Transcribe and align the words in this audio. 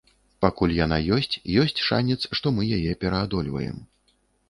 Пакуль 0.45 0.73
яна 0.85 0.97
ёсць, 1.17 1.37
ёсць 1.65 1.83
шанец, 1.91 2.19
што 2.41 2.57
мы 2.59 2.69
яе 2.81 2.91
пераадольваем. 3.07 3.83